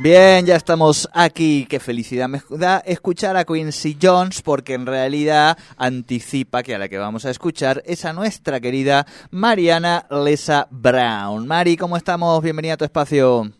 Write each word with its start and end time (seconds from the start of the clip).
Bien, 0.00 0.46
ya 0.46 0.54
estamos 0.54 1.10
aquí. 1.12 1.66
Qué 1.68 1.80
felicidad 1.80 2.28
me 2.28 2.40
da 2.50 2.78
escuchar 2.86 3.36
a 3.36 3.44
Quincy 3.44 3.98
Jones 4.00 4.42
porque 4.42 4.74
en 4.74 4.86
realidad 4.86 5.58
anticipa 5.76 6.62
que 6.62 6.76
a 6.76 6.78
la 6.78 6.88
que 6.88 6.98
vamos 6.98 7.24
a 7.24 7.30
escuchar 7.30 7.82
es 7.84 8.04
a 8.04 8.12
nuestra 8.12 8.60
querida 8.60 9.06
Mariana 9.32 10.06
Lesa 10.08 10.68
Brown. 10.70 11.48
Mari, 11.48 11.76
¿cómo 11.76 11.96
estamos? 11.96 12.40
Bienvenida 12.40 12.74
a 12.74 12.76
tu 12.76 12.84
espacio. 12.84 13.50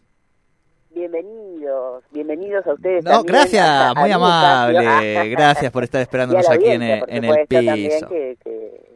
Bienvenidos, 0.95 2.05
bienvenidos 2.13 2.65
a 2.69 2.75
ustedes. 2.75 3.03
No, 3.03 3.25
gracias, 3.25 3.97
muy 3.97 4.13
amable. 4.13 5.31
Gracias 5.31 5.73
por 5.73 5.83
estar 5.83 6.01
esperándonos 6.01 6.49
aquí 6.49 6.69
en, 6.69 6.83
el 6.83 7.47
piso. 7.49 8.09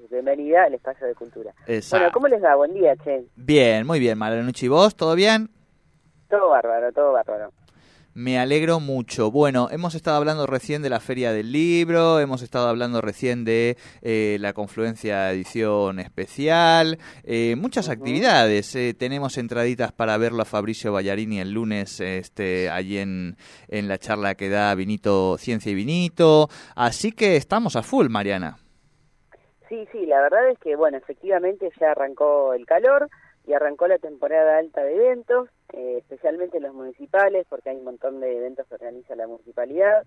bienvenida 0.08 0.66
al 0.66 0.74
espacio 0.74 1.08
de 1.08 1.14
cultura. 1.16 1.52
Bueno, 1.90 2.08
¿cómo 2.12 2.28
les 2.28 2.40
va? 2.40 2.54
Buen 2.54 2.72
día, 2.72 2.94
Che. 3.02 3.24
Bien, 3.34 3.84
muy 3.84 3.98
bien, 3.98 4.16
Marianucci. 4.16 4.66
¿Y 4.66 4.68
vos? 4.68 4.94
¿Todo 4.94 5.16
bien? 5.16 5.50
Todo 6.32 6.48
bárbaro, 6.48 6.90
todo 6.92 7.12
bárbaro. 7.12 7.52
Me 8.14 8.38
alegro 8.38 8.80
mucho. 8.80 9.30
Bueno, 9.30 9.68
hemos 9.70 9.94
estado 9.94 10.16
hablando 10.16 10.46
recién 10.46 10.80
de 10.80 10.88
la 10.88 10.98
Feria 10.98 11.30
del 11.30 11.52
Libro, 11.52 12.20
hemos 12.20 12.40
estado 12.40 12.68
hablando 12.68 13.02
recién 13.02 13.44
de 13.44 13.76
eh, 14.00 14.38
la 14.40 14.54
Confluencia 14.54 15.30
Edición 15.30 15.98
Especial, 15.98 16.96
eh, 17.24 17.54
muchas 17.58 17.90
actividades. 17.90 18.74
Eh, 18.76 18.94
tenemos 18.98 19.36
entraditas 19.36 19.92
para 19.92 20.16
verlo 20.16 20.40
a 20.40 20.46
Fabricio 20.46 20.90
Ballarini 20.90 21.38
el 21.38 21.52
lunes 21.52 22.00
este, 22.00 22.70
allí 22.70 22.96
en, 22.96 23.36
en 23.68 23.88
la 23.88 23.98
charla 23.98 24.34
que 24.34 24.48
da 24.48 24.74
Vinito, 24.74 25.36
Ciencia 25.36 25.70
y 25.70 25.74
Vinito. 25.74 26.48
Así 26.74 27.12
que 27.12 27.36
estamos 27.36 27.76
a 27.76 27.82
full, 27.82 28.08
Mariana. 28.08 28.56
Sí, 29.68 29.86
sí, 29.92 30.06
la 30.06 30.22
verdad 30.22 30.48
es 30.48 30.58
que, 30.60 30.76
bueno, 30.76 30.96
efectivamente 30.96 31.70
ya 31.78 31.90
arrancó 31.90 32.54
el 32.54 32.64
calor 32.64 33.10
y 33.46 33.52
arrancó 33.52 33.86
la 33.88 33.98
temporada 33.98 34.58
alta 34.58 34.82
de 34.82 34.94
eventos, 34.94 35.48
eh, 35.72 35.98
especialmente 35.98 36.60
los 36.60 36.74
municipales, 36.74 37.46
porque 37.48 37.70
hay 37.70 37.76
un 37.76 37.84
montón 37.84 38.20
de 38.20 38.36
eventos 38.36 38.66
que 38.66 38.74
organiza 38.74 39.16
la 39.16 39.26
municipalidad. 39.26 40.04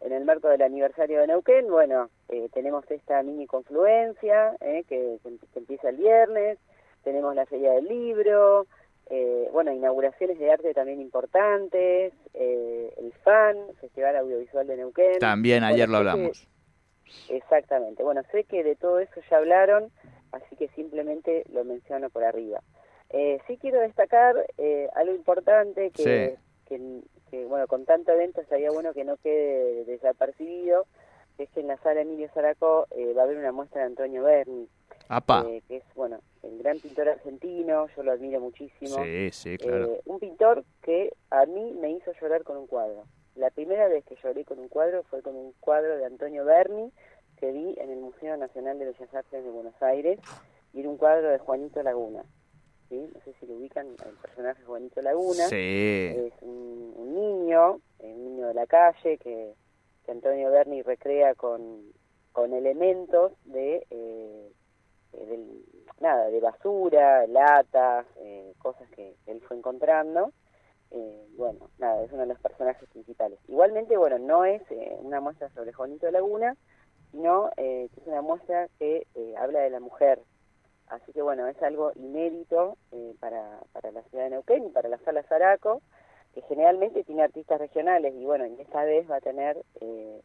En 0.00 0.12
el 0.12 0.24
marco 0.24 0.48
del 0.48 0.62
aniversario 0.62 1.20
de 1.20 1.26
Neuquén, 1.26 1.68
bueno, 1.68 2.08
eh, 2.28 2.48
tenemos 2.52 2.88
esta 2.88 3.20
mini 3.24 3.46
confluencia 3.48 4.54
eh, 4.60 4.84
que, 4.88 5.18
empieza 5.56 5.88
el 5.88 5.96
viernes, 5.96 6.58
tenemos 7.02 7.34
la 7.34 7.46
Feria 7.46 7.72
del 7.72 7.86
Libro, 7.86 8.66
bueno, 9.52 9.72
inauguraciones 9.72 10.38
de 10.38 10.52
arte 10.52 10.74
también 10.74 11.00
importantes, 11.00 12.12
el 12.34 13.12
FAN, 13.24 13.56
Festival 13.80 14.16
Audiovisual 14.16 14.66
de 14.66 14.76
Neuquén. 14.76 15.18
También 15.18 15.64
ayer 15.64 15.88
lo 15.88 15.96
hablamos. 15.96 16.46
exactamente, 17.30 18.02
bueno, 18.02 18.22
sé 18.30 18.44
que 18.44 18.62
de 18.62 18.76
todo 18.76 19.00
eso 19.00 19.20
ya 19.30 19.38
hablaron, 19.38 19.90
así 20.30 20.54
que 20.56 20.68
simplemente 20.68 21.44
lo 21.50 21.64
menciono 21.64 22.10
por 22.10 22.22
arriba. 22.22 22.60
Eh, 23.10 23.38
sí 23.46 23.56
quiero 23.56 23.80
destacar 23.80 24.36
eh, 24.58 24.88
algo 24.94 25.14
importante 25.14 25.90
que, 25.90 26.36
que, 26.66 27.44
bueno, 27.46 27.66
con 27.66 27.84
tanto 27.84 28.12
evento 28.12 28.40
estaría 28.40 28.70
bueno 28.70 28.92
que 28.92 29.04
no 29.04 29.16
quede 29.16 29.84
desapercibido, 29.84 30.86
que 31.36 31.44
es 31.44 31.50
que 31.50 31.60
en 31.60 31.68
la 31.68 31.78
sala 31.78 32.02
Emilio 32.02 32.28
Zaracó 32.34 32.86
eh, 32.90 33.14
va 33.14 33.22
a 33.22 33.24
haber 33.24 33.38
una 33.38 33.52
muestra 33.52 33.80
de 33.80 33.86
Antonio 33.86 34.24
Berni, 34.24 34.68
eh, 35.10 35.62
que 35.66 35.76
es, 35.76 35.84
bueno, 35.94 36.20
el 36.42 36.58
gran 36.58 36.78
pintor 36.80 37.08
argentino, 37.08 37.86
yo 37.96 38.02
lo 38.02 38.12
admiro 38.12 38.40
muchísimo. 38.40 39.02
Sí, 39.02 39.30
sí, 39.32 39.56
claro. 39.56 39.98
un 40.04 40.18
pintor 40.18 40.64
que 40.82 41.14
a 41.30 41.46
mí 41.46 41.72
me 41.80 41.92
hizo 41.92 42.12
llorar 42.20 42.44
con 42.44 42.58
un 42.58 42.66
cuadro. 42.66 43.04
La 43.34 43.50
primera 43.50 43.88
vez 43.88 44.04
que 44.04 44.16
lloré 44.22 44.44
con 44.44 44.58
un 44.58 44.68
cuadro 44.68 45.04
fue 45.04 45.22
con 45.22 45.34
un 45.34 45.54
cuadro 45.60 45.96
de 45.96 46.04
Antonio 46.04 46.44
Berni 46.44 46.92
que 47.38 47.52
vi 47.52 47.74
en 47.78 47.90
el 47.90 48.00
Museo 48.00 48.36
Nacional 48.36 48.78
de 48.78 48.86
Bellas 48.86 49.14
Artes 49.14 49.44
de 49.44 49.50
Buenos 49.50 49.80
Aires 49.80 50.18
y 50.74 50.80
era 50.80 50.90
un 50.90 50.96
cuadro 50.96 51.30
de 51.30 51.38
Juanito 51.38 51.82
Laguna. 51.82 52.24
¿Sí? 52.88 53.10
No 53.14 53.20
sé 53.24 53.34
si 53.38 53.46
lo 53.46 53.54
ubican, 53.54 53.86
el 53.86 54.14
personaje 54.22 54.62
Juanito 54.64 55.02
Laguna. 55.02 55.44
Es 55.50 56.32
un, 56.40 57.14
niño, 57.14 57.80
un 57.98 58.24
niño 58.24 58.48
de 58.48 58.54
la 58.54 58.66
calle 58.66 59.18
que, 59.18 59.54
Antonio 60.08 60.50
Berni 60.50 60.80
recrea 60.80 61.34
con, 61.34 61.82
con 62.32 62.54
elementos 62.54 63.32
de, 63.44 63.86
eh, 63.90 64.50
nada, 66.00 66.30
de 66.30 66.40
basura, 66.40 67.26
latas, 67.26 68.06
eh, 68.16 68.54
cosas 68.56 68.88
que 68.90 69.16
él 69.26 69.42
fue 69.42 69.58
encontrando. 69.58 70.32
Eh, 70.90 71.26
bueno, 71.36 71.68
nada, 71.76 72.02
es 72.02 72.10
uno 72.10 72.22
de 72.22 72.28
los 72.28 72.40
personajes 72.40 72.88
principales. 72.88 73.38
Igualmente, 73.48 73.98
bueno, 73.98 74.18
no 74.18 74.46
es 74.46 74.62
una 75.00 75.20
muestra 75.20 75.50
sobre 75.50 75.74
Juanito 75.74 76.10
Laguna, 76.10 76.56
sino 77.12 77.50
que 77.54 77.84
es 77.84 78.06
una 78.06 78.22
muestra 78.22 78.68
que 78.78 79.06
habla 79.36 79.60
de 79.60 79.68
la 79.68 79.80
mujer, 79.80 80.20
Así 80.90 81.12
que 81.12 81.22
bueno, 81.22 81.46
es 81.46 81.62
algo 81.62 81.92
inédito 81.96 82.76
eh, 82.92 83.14
para, 83.20 83.60
para 83.72 83.90
la 83.92 84.02
ciudad 84.04 84.24
de 84.24 84.30
Neuquén 84.30 84.66
y 84.66 84.70
para 84.70 84.88
la 84.88 84.98
sala 84.98 85.22
Zaraco, 85.24 85.82
que 86.34 86.42
generalmente 86.42 87.04
tiene 87.04 87.22
artistas 87.22 87.58
regionales 87.60 88.14
y 88.14 88.24
bueno, 88.24 88.44
en 88.44 88.58
esta 88.58 88.84
vez 88.84 89.10
va 89.10 89.16
a 89.16 89.20
tener 89.20 89.58
eh, 89.80 90.20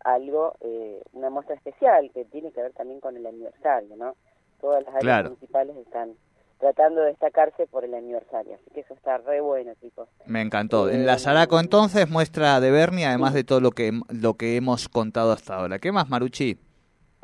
algo, 0.00 0.54
eh, 0.60 1.02
una 1.12 1.30
muestra 1.30 1.54
especial 1.54 2.10
que 2.12 2.24
tiene 2.24 2.52
que 2.52 2.62
ver 2.62 2.72
también 2.72 3.00
con 3.00 3.16
el 3.16 3.26
aniversario, 3.26 3.96
¿no? 3.96 4.16
Todas 4.60 4.84
las 4.84 4.94
áreas 4.94 5.26
principales 5.26 5.76
están 5.76 6.14
tratando 6.58 7.02
de 7.02 7.08
destacarse 7.08 7.66
por 7.66 7.84
el 7.84 7.94
aniversario, 7.94 8.54
así 8.54 8.70
que 8.72 8.80
eso 8.80 8.94
está 8.94 9.18
re 9.18 9.40
bueno, 9.40 9.72
chicos. 9.80 10.08
Me 10.26 10.40
encantó. 10.40 10.88
en 10.88 11.04
la 11.04 11.18
Zaraco 11.18 11.60
entonces 11.60 12.08
muestra 12.08 12.60
de 12.60 12.70
Berni, 12.70 13.04
además 13.04 13.34
de 13.34 13.44
todo 13.44 13.60
lo 13.60 13.72
que, 13.72 13.92
lo 14.08 14.34
que 14.34 14.56
hemos 14.56 14.88
contado 14.88 15.32
hasta 15.32 15.56
ahora. 15.56 15.78
¿Qué 15.78 15.92
más, 15.92 16.08
Maruchi? 16.08 16.58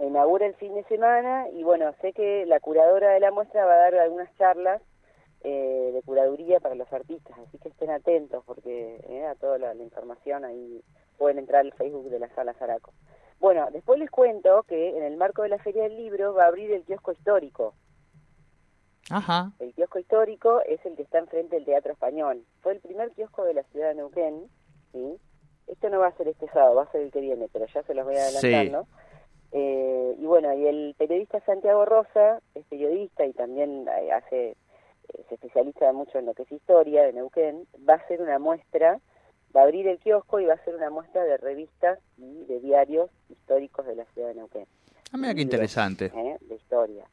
Inaugura 0.06 0.46
el 0.46 0.54
fin 0.54 0.74
de 0.74 0.84
semana 0.84 1.48
y 1.50 1.62
bueno, 1.62 1.92
sé 2.00 2.12
que 2.12 2.46
la 2.46 2.60
curadora 2.60 3.10
de 3.10 3.20
la 3.20 3.30
muestra 3.30 3.64
va 3.64 3.74
a 3.74 3.78
dar 3.78 3.94
algunas 3.96 4.34
charlas 4.36 4.80
eh, 5.42 5.90
de 5.94 6.02
curaduría 6.02 6.60
para 6.60 6.74
los 6.74 6.92
artistas, 6.92 7.36
así 7.38 7.58
que 7.58 7.70
estén 7.70 7.90
atentos 7.90 8.44
porque 8.44 9.00
eh, 9.08 9.26
a 9.26 9.34
toda 9.36 9.58
la, 9.58 9.74
información 9.74 10.44
ahí 10.44 10.82
pueden 11.16 11.38
entrar 11.38 11.62
al 11.62 11.72
Facebook 11.72 12.10
de 12.10 12.18
la 12.18 12.28
Sala 12.34 12.54
Zaraco. 12.54 12.92
Bueno, 13.38 13.68
después 13.72 13.98
les 13.98 14.10
cuento 14.10 14.62
que 14.64 14.96
en 14.96 15.02
el 15.02 15.16
marco 15.16 15.42
de 15.42 15.48
la 15.48 15.58
Feria 15.58 15.84
del 15.84 15.96
Libro 15.96 16.34
va 16.34 16.44
a 16.44 16.48
abrir 16.48 16.70
el 16.72 16.84
kiosco 16.84 17.12
histórico. 17.12 17.74
Ajá. 19.08 19.52
El 19.60 19.72
kiosco 19.74 19.98
histórico 19.98 20.60
es 20.66 20.84
el 20.84 20.94
que 20.94 21.02
está 21.02 21.18
enfrente 21.18 21.56
del 21.56 21.64
Teatro 21.64 21.92
Español. 21.92 22.44
Fue 22.60 22.72
el 22.72 22.80
primer 22.80 23.10
kiosco 23.12 23.44
de 23.44 23.54
la 23.54 23.62
ciudad 23.64 23.88
de 23.88 23.94
Neuquén, 23.94 24.46
¿sí? 24.92 25.18
Esto 25.66 25.88
no 25.88 26.00
va 26.00 26.08
a 26.08 26.16
ser 26.16 26.28
este 26.28 26.48
sábado, 26.48 26.74
va 26.74 26.82
a 26.82 26.92
ser 26.92 27.00
el 27.00 27.10
que 27.10 27.20
viene, 27.20 27.48
pero 27.52 27.64
ya 27.66 27.82
se 27.82 27.94
los 27.94 28.04
voy 28.04 28.16
adelantando. 28.16 28.82
Sí. 28.82 28.99
Eh, 29.52 30.16
y 30.18 30.26
bueno, 30.26 30.52
y 30.54 30.66
el 30.66 30.94
periodista 30.96 31.40
Santiago 31.40 31.84
Rosa 31.84 32.40
es 32.54 32.64
periodista 32.66 33.26
y 33.26 33.32
también 33.32 33.86
eh, 33.88 34.12
hace, 34.12 34.50
eh, 34.50 35.24
se 35.28 35.34
especializa 35.34 35.92
mucho 35.92 36.18
en 36.18 36.26
lo 36.26 36.34
que 36.34 36.42
es 36.44 36.52
historia 36.52 37.02
de 37.02 37.12
Neuquén, 37.12 37.66
va 37.88 37.94
a 37.94 37.96
hacer 37.96 38.22
una 38.22 38.38
muestra, 38.38 39.00
va 39.54 39.62
a 39.62 39.64
abrir 39.64 39.88
el 39.88 39.98
kiosco 39.98 40.38
y 40.38 40.46
va 40.46 40.52
a 40.52 40.56
hacer 40.56 40.74
una 40.74 40.90
muestra 40.90 41.24
de 41.24 41.36
revistas 41.36 41.98
y 42.16 42.44
de 42.44 42.60
diarios 42.60 43.10
históricos 43.28 43.86
de 43.86 43.96
la 43.96 44.04
ciudad 44.06 44.28
de 44.28 44.34
Neuquén. 44.34 44.66
Ah, 45.12 45.16
mira 45.16 45.34
qué 45.34 45.42
interesante. 45.42 46.10
De 46.10 46.54
historia. 46.54 47.04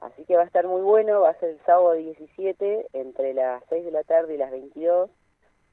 Así 0.00 0.24
que 0.24 0.36
va 0.36 0.42
a 0.42 0.46
estar 0.46 0.66
muy 0.66 0.80
bueno, 0.80 1.20
va 1.20 1.30
a 1.30 1.38
ser 1.38 1.50
el 1.50 1.60
sábado 1.64 1.92
17 1.92 2.88
entre 2.92 3.34
las 3.34 3.62
6 3.68 3.84
de 3.84 3.90
la 3.90 4.02
tarde 4.04 4.34
y 4.34 4.38
las 4.38 4.50
22 4.50 5.10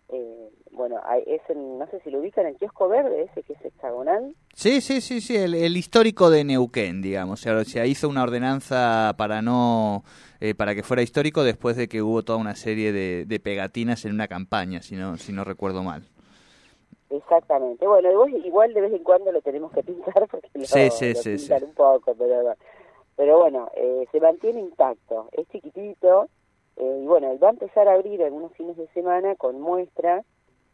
eh, 0.09 0.49
bueno, 0.71 1.01
es 1.25 1.41
no 1.55 1.88
sé 1.88 1.99
si 2.01 2.11
lo 2.11 2.19
ubican, 2.19 2.45
el 2.45 2.57
kiosco 2.57 2.87
verde, 2.87 3.23
ese 3.23 3.43
que 3.43 3.53
es 3.53 3.66
hexagonal. 3.66 4.35
Sí, 4.53 4.81
sí, 4.81 5.02
sí, 5.02 5.22
sí, 5.22 5.35
el, 5.35 5.78
histórico 5.78 6.29
de 6.29 6.43
Neuquén, 6.43 7.02
digamos. 7.02 7.40
Se 7.40 7.87
hizo 7.87 8.09
una 8.09 8.23
ordenanza 8.23 9.16
para 9.17 9.41
no 9.41 10.03
eh, 10.41 10.53
para 10.53 10.75
que 10.75 10.84
fuera 10.84 11.02
histórico 11.02 11.43
después 11.43 11.75
de 11.78 11.87
que 11.87 12.02
hubo 12.02 12.23
toda 12.23 12.37
una 12.37 12.55
serie 12.55 12.91
de, 12.91 13.40
pegatinas 13.40 14.05
en 14.05 14.13
una 14.13 14.28
campaña, 14.28 14.81
si 14.81 14.96
no, 14.96 15.17
si 15.17 15.31
no 15.34 15.43
recuerdo 15.43 15.81
mal. 15.81 16.03
Exactamente. 17.09 17.87
Bueno, 17.87 18.28
igual 18.28 18.73
de 18.73 18.81
vez 18.81 18.93
en 18.93 19.03
cuando 19.03 19.31
lo 19.31 19.41
tenemos 19.41 19.72
que 19.72 19.84
pintar 19.84 20.28
porque 20.29 20.49
lo, 20.53 20.66
sí, 20.66 20.90
sí, 20.91 21.37
sí, 21.37 21.53
un 21.53 21.73
poco, 21.73 22.13
pero, 22.16 22.55
pero 23.16 23.40
bueno, 23.40 23.69
eh, 23.75 24.05
se 24.11 24.19
mantiene 24.19 24.59
intacto. 24.59 25.29
Es 25.31 25.47
chiquitito, 25.49 26.29
eh, 26.77 26.99
y 27.01 27.05
bueno, 27.05 27.37
va 27.39 27.47
a 27.49 27.51
empezar 27.51 27.87
a 27.87 27.93
abrir 27.93 28.23
algunos 28.23 28.53
fines 28.53 28.77
de 28.77 28.87
semana 28.89 29.35
con 29.35 29.59
muestras, 29.59 30.25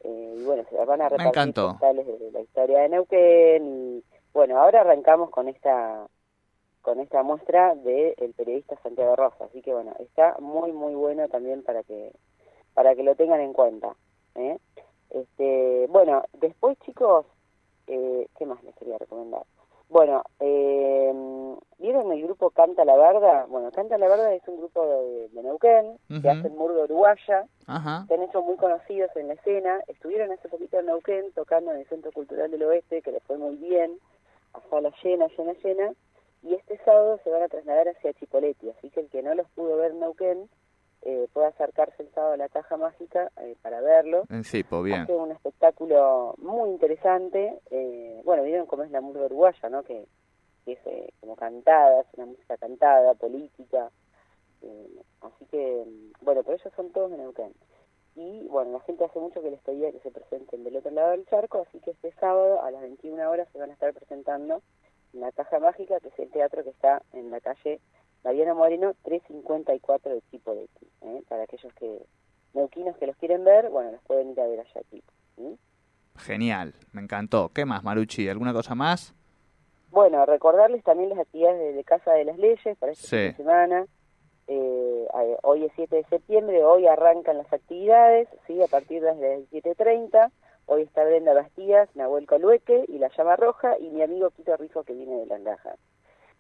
eh, 0.04 0.36
y 0.38 0.44
bueno, 0.44 0.64
se 0.70 0.76
van 0.84 1.02
a 1.02 1.10
repartir 1.10 1.54
de 1.54 2.32
la 2.32 2.42
historia 2.42 2.80
de 2.80 2.90
Neuquén, 2.90 3.68
y 3.68 4.04
bueno, 4.34 4.60
ahora 4.60 4.82
arrancamos 4.82 5.30
con 5.30 5.48
esta 5.48 6.08
con 6.82 7.00
esta 7.00 7.22
muestra 7.22 7.76
del 7.76 8.16
el 8.18 8.34
periodista 8.34 8.76
Santiago 8.82 9.16
Rosa, 9.16 9.46
así 9.46 9.62
que 9.62 9.74
bueno, 9.74 9.94
está 10.00 10.36
muy 10.40 10.72
muy 10.72 10.96
bueno 10.96 11.28
también 11.30 11.62
para 11.64 11.84
que 11.84 12.12
para 12.74 12.96
que 12.96 13.04
lo 13.04 13.16
tengan 13.16 13.42
en 13.42 13.54
cuenta. 13.54 13.96
¿eh? 14.36 14.58
Este, 15.10 15.88
bueno, 15.90 16.24
después 16.34 16.78
chicos, 16.80 17.26
eh, 17.88 18.28
¿qué 18.38 18.46
más 18.46 18.64
les 18.64 18.76
quería 18.76 18.98
recomendar? 18.98 19.44
Bueno, 19.92 20.24
eh, 20.40 21.14
¿vieron 21.80 22.14
el 22.14 22.24
grupo 22.24 22.50
Canta 22.52 22.86
la 22.86 22.96
Verda? 22.96 23.46
Bueno, 23.50 23.72
Canta 23.72 23.98
la 23.98 24.08
Verda 24.08 24.34
es 24.34 24.42
un 24.48 24.60
grupo 24.60 24.86
de, 24.86 25.28
de 25.28 25.44
Neuquén, 25.44 25.98
que 26.22 26.30
hacen 26.30 26.56
murga 26.56 26.86
uruguaya, 26.86 27.46
se 28.08 28.14
han 28.14 28.24
hecho 28.24 28.42
muy 28.42 28.56
conocidos 28.56 29.12
en 29.18 29.28
la 29.28 29.34
escena, 29.34 29.82
estuvieron 29.88 30.32
hace 30.32 30.48
poquito 30.48 30.80
en 30.80 30.86
Neuquén 30.86 31.34
tocando 31.34 31.74
en 31.74 31.80
el 31.80 31.88
Centro 31.88 32.14
Cultural 32.14 32.50
del 32.50 32.64
Oeste, 32.64 33.02
que 33.02 33.12
les 33.12 33.22
fue 33.24 33.38
muy 33.38 33.58
bien, 33.58 33.92
a 34.54 34.62
sala 34.70 34.94
llena, 35.04 35.28
llena, 35.38 35.54
llena, 35.62 35.92
y 36.42 36.54
este 36.54 36.78
sábado 36.86 37.20
se 37.26 37.30
van 37.30 37.44
a 37.44 37.50
trasladar 37.50 37.90
hacia 37.90 38.14
Chipoleti, 38.14 38.70
así 38.70 38.90
que 38.92 39.02
el 39.02 39.10
que 39.10 39.22
no 39.22 39.36
los 39.36 39.50
pudo 39.50 39.76
ver 39.76 39.92
en 39.92 40.00
Neuquén 40.00 40.50
eh, 41.04 41.28
puede 41.34 41.48
acercarse 41.48 42.04
el 42.04 42.12
sábado 42.12 42.34
a 42.34 42.38
la 42.38 42.50
Caja 42.50 42.78
Mágica 42.78 43.32
eh, 43.38 43.56
para 43.62 43.82
verlo. 43.82 44.24
En 44.30 44.44
Cipo, 44.44 44.84
bien. 44.84 45.02
Hace 45.02 45.16
un 45.16 45.32
espectáculo 45.32 46.36
muy 46.38 46.70
interesante. 46.70 47.60
Eh, 47.72 48.22
bueno, 48.24 48.44
vieron 48.44 48.68
cómo 48.68 48.84
es 48.84 48.92
la 48.92 49.02
murga 49.02 49.26
uruguaya, 49.26 49.70
¿no? 49.70 49.84
Que, 49.84 50.06
que 50.66 50.74
es 50.74 50.80
eh, 50.86 51.14
como 51.20 51.36
cantada, 51.36 52.02
es 52.02 52.08
una 52.16 52.28
música 52.28 52.58
cantada, 52.58 53.14
política. 53.16 53.90
Eh, 54.62 55.02
así 55.22 55.46
que, 55.46 55.86
mm, 55.86 56.24
bueno, 56.24 56.44
pero 56.44 56.58
ellos 56.58 56.74
son 56.76 56.92
todos 56.92 57.12
de 57.12 57.18
Neuquén. 57.18 57.54
Y 58.16 58.48
bueno, 58.50 58.74
la 58.74 58.82
gente 58.82 59.06
hace 59.06 59.20
mucho 59.20 59.42
que 59.42 59.52
les 59.52 59.62
pedía 59.62 59.92
que 59.92 60.00
se 60.00 60.12
presenten 60.12 60.64
del 60.64 60.76
otro 60.76 60.92
lado 60.92 61.12
del 61.12 61.26
charco, 61.26 61.66
así 61.68 61.80
que 61.80 61.92
este 61.92 62.12
sábado 62.20 62.62
a 62.62 62.70
las 62.70 62.82
21 62.82 63.30
horas 63.30 63.48
se 63.52 63.58
van 63.58 63.70
a 63.70 63.74
estar 63.74 63.94
presentando 63.94 64.62
en 65.14 65.22
la 65.22 65.32
Caja 65.32 65.60
Mágica, 65.60 66.00
que 66.00 66.10
es 66.10 66.20
el 66.20 66.30
teatro 66.30 66.64
que 66.64 66.72
está 66.72 67.02
en 67.14 67.32
la 67.32 67.40
calle 67.40 67.80
Mariano 68.24 68.56
Moreno 68.56 68.94
354 69.04 70.14
de 70.14 70.22
Tipo 70.32 70.54
de 70.56 70.68
Ti. 70.80 70.88
¿eh? 71.02 71.24
Para 71.28 71.44
aquellos 71.44 71.74
que 71.76 72.06
neuquinos 72.54 72.98
que 72.98 73.08
los 73.08 73.16
quieren 73.18 73.44
ver, 73.44 73.70
bueno, 73.70 73.92
los 73.92 74.02
pueden 74.04 74.32
ir 74.32 74.40
a 74.42 74.48
ver 74.48 74.60
allá 74.60 74.82
aquí. 74.82 75.04
¿sí? 75.38 75.58
Genial, 76.18 76.74
me 76.92 77.02
encantó. 77.02 77.50
¿Qué 77.54 77.66
más, 77.66 77.84
Maruchi? 77.84 78.28
¿Alguna 78.30 78.54
cosa 78.54 78.76
más? 78.76 79.14
Bueno, 79.90 80.26
recordarles 80.26 80.84
también 80.84 81.10
las 81.10 81.20
actividades 81.20 81.60
de, 81.60 81.74
de 81.74 81.84
Casa 81.84 82.12
de 82.14 82.26
las 82.26 82.38
Leyes 82.38 82.78
para 82.78 82.92
este 82.92 83.08
Sí. 83.08 83.18
fin 83.18 83.28
de 83.32 83.36
semana. 83.38 83.86
Eh, 84.48 85.08
hoy 85.44 85.66
es 85.66 85.72
7 85.76 85.96
de 85.96 86.04
septiembre, 86.06 86.64
hoy 86.64 86.86
arrancan 86.88 87.38
las 87.38 87.52
actividades, 87.54 88.28
¿sí? 88.48 88.62
a 88.62 88.68
partir 88.68 89.02
de 89.02 89.08
las 89.08 89.18
17.30. 89.52 90.32
Hoy 90.66 90.84
está 90.84 91.04
Brenda 91.04 91.34
Bastías, 91.34 91.90
Nahuel 91.96 92.26
Colueque 92.28 92.86
y 92.88 92.98
La 93.00 93.10
Llama 93.18 93.36
Roja 93.36 93.78
y 93.80 93.90
mi 93.90 94.02
amigo 94.02 94.30
Quito 94.32 94.56
Rijo 94.58 94.84
que 94.84 94.94
viene 94.94 95.16
de 95.20 95.26
la 95.26 95.38
Laja. 95.40 95.76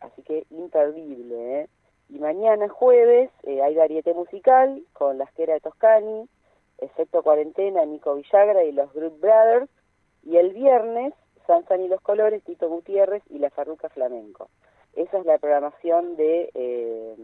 Así 0.01 0.21
que 0.23 0.45
imperdible, 0.49 1.61
¿eh? 1.61 1.69
Y 2.09 2.19
mañana 2.19 2.67
jueves 2.67 3.29
eh, 3.43 3.61
hay 3.61 3.75
variete 3.75 4.13
musical 4.13 4.83
con 4.91 5.17
La 5.17 5.23
Esquera 5.23 5.53
de 5.53 5.61
Toscani, 5.61 6.27
Efecto 6.79 7.23
Cuarentena, 7.23 7.85
Nico 7.85 8.15
Villagra 8.15 8.63
y 8.65 8.73
los 8.73 8.91
Group 8.93 9.19
Brothers. 9.21 9.69
Y 10.23 10.37
el 10.37 10.53
viernes, 10.53 11.13
Sansan 11.47 11.81
y 11.81 11.87
los 11.87 12.01
Colores, 12.01 12.43
Tito 12.43 12.67
Gutiérrez 12.67 13.23
y 13.29 13.39
La 13.39 13.49
Farruca 13.49 13.89
Flamenco. 13.89 14.49
Esa 14.93 15.19
es 15.19 15.25
la 15.25 15.37
programación 15.37 16.17
de, 16.17 16.51
eh, 16.53 17.15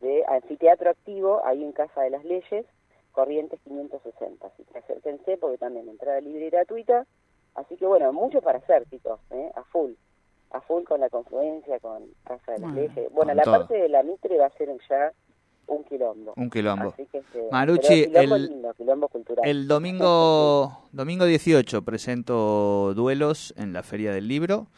de 0.00 0.24
Anfiteatro 0.28 0.90
Activo, 0.90 1.42
ahí 1.44 1.64
en 1.64 1.72
Casa 1.72 2.02
de 2.02 2.10
las 2.10 2.24
Leyes, 2.24 2.64
Corrientes 3.10 3.60
560. 3.64 4.46
Así 4.46 4.64
que 4.64 4.78
acérquense 4.78 5.36
porque 5.36 5.58
también 5.58 5.88
entrada 5.88 6.20
libre 6.20 6.46
y 6.46 6.50
gratuita. 6.50 7.06
Así 7.54 7.76
que 7.76 7.86
bueno, 7.86 8.12
mucho 8.12 8.40
para 8.40 8.58
hacer, 8.58 8.86
chicos, 8.88 9.18
¿eh? 9.30 9.50
a 9.56 9.64
full. 9.64 9.92
A 10.52 10.60
full 10.60 10.84
con 10.84 11.00
la 11.00 11.08
confluencia, 11.10 11.78
con 11.80 12.04
Casa 12.24 12.52
de 12.52 12.58
las 12.58 12.72
Bueno, 12.72 12.88
Leyes. 12.94 13.12
Bueno, 13.12 13.34
la 13.34 13.42
todo. 13.42 13.58
parte 13.58 13.74
de 13.76 13.88
la 13.88 14.02
Mitre 14.02 14.38
va 14.38 14.46
a 14.46 14.50
ser 14.50 14.68
ya 14.88 15.12
un 15.66 15.82
quilombo. 15.84 16.32
Un 16.36 16.48
quilombo. 16.48 16.90
Así 16.90 17.06
que, 17.06 17.18
este, 17.18 17.48
Marucci, 17.50 18.02
pero 18.06 18.12
quilombo 18.20 18.36
el- 18.36 18.46
lindo, 18.46 18.74
quilombo 18.74 19.08
cultural. 19.08 19.48
El 19.48 19.66
domingo, 19.68 20.84
domingo 20.92 21.24
18 21.24 21.82
presento 21.82 22.94
duelos 22.94 23.52
en 23.56 23.72
la 23.72 23.82
Feria 23.82 24.12
del 24.12 24.28
Libro 24.28 24.68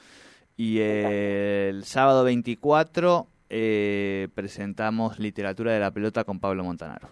y 0.56 0.80
el 0.80 1.84
sábado 1.84 2.24
24 2.24 3.26
eh, 3.50 4.28
presentamos 4.34 5.18
Literatura 5.18 5.72
de 5.72 5.80
la 5.80 5.90
Pelota 5.90 6.24
con 6.24 6.40
Pablo 6.40 6.64
Montanaro. 6.64 7.08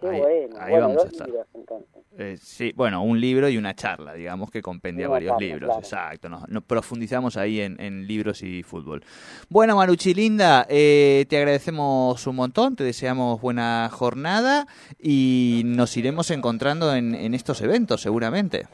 Qué 0.00 0.08
ahí- 0.08 0.20
bueno. 0.20 0.56
ahí 0.58 0.70
bueno, 0.70 0.88
vamos 0.88 1.04
a 1.04 1.08
estar. 1.08 1.26
libros. 1.28 1.46
Eh, 2.18 2.36
sí, 2.40 2.72
bueno, 2.74 3.02
un 3.02 3.20
libro 3.20 3.48
y 3.48 3.56
una 3.56 3.74
charla, 3.74 4.14
digamos, 4.14 4.50
que 4.50 4.60
compendia 4.62 5.06
Una 5.06 5.12
varios 5.14 5.30
charla, 5.32 5.46
libros. 5.46 5.68
claro. 5.68 5.80
Exacto, 5.80 6.28
nos, 6.28 6.48
nos 6.48 6.64
profundizamos 6.64 7.36
ahí 7.36 7.60
en, 7.60 7.80
en 7.80 8.06
libros 8.06 8.42
y 8.42 8.62
fútbol. 8.62 9.02
Bueno, 9.48 9.76
Maruchi 9.76 10.12
Linda, 10.14 10.66
eh, 10.68 11.24
te 11.28 11.36
agradecemos 11.38 12.26
un 12.26 12.36
montón, 12.36 12.76
te 12.76 12.84
deseamos 12.84 13.40
buena 13.40 13.88
jornada 13.92 14.66
y 14.98 15.62
nos 15.64 15.96
iremos 15.96 16.30
encontrando 16.30 16.94
en, 16.94 17.14
en 17.14 17.32
estos 17.34 17.60
eventos, 17.62 18.00
seguramente. 18.02 18.66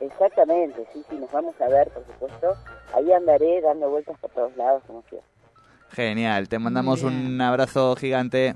Exactamente, 0.00 0.86
sí, 0.92 1.02
sí, 1.10 1.16
nos 1.16 1.30
vamos 1.32 1.54
a 1.60 1.68
ver, 1.68 1.88
por 1.88 2.04
supuesto. 2.06 2.54
Ahí 2.94 3.12
andaré 3.12 3.60
dando 3.60 3.90
vueltas 3.90 4.16
por 4.20 4.30
todos 4.30 4.56
lados, 4.56 4.82
como 4.86 5.02
siempre. 5.08 5.28
Genial, 5.90 6.48
te 6.48 6.58
mandamos 6.58 7.02
un 7.02 7.40
abrazo 7.40 7.96
gigante. 7.96 8.54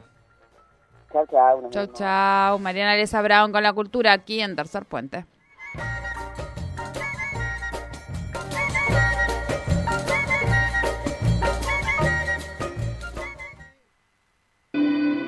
Chao, 1.70 1.86
chao. 1.92 2.58
Mariana 2.58 2.96
Lesa 2.96 3.20
Brown 3.20 3.52
con 3.52 3.62
la 3.62 3.72
cultura 3.72 4.12
aquí 4.12 4.40
en 4.40 4.56
Tercer 4.56 4.86
Puente. 4.86 5.26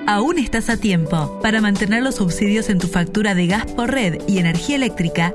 Aún 0.06 0.38
estás 0.38 0.68
a 0.68 0.76
tiempo 0.76 1.40
para 1.42 1.60
mantener 1.60 2.02
los 2.02 2.16
subsidios 2.16 2.68
en 2.68 2.78
tu 2.78 2.88
factura 2.88 3.34
de 3.34 3.46
gas 3.46 3.66
por 3.72 3.90
red 3.90 4.20
y 4.28 4.38
energía 4.38 4.76
eléctrica 4.76 5.34